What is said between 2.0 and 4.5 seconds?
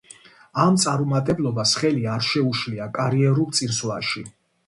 არ შეუშლია კარიერულ წინსვლაში.